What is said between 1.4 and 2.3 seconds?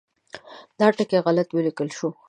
ولیکل شو.